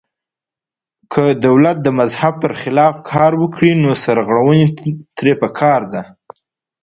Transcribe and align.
که 1.11 1.23
دولت 1.45 1.77
د 1.83 1.87
مذهب 1.99 2.33
پر 2.43 2.51
خلاف 2.61 2.93
کار 3.11 3.31
وکړي 3.41 3.71
نو 3.83 3.91
سرغړونه 4.03 4.67
ترې 5.17 5.33
پکار 5.41 5.81
ده. 5.93 6.01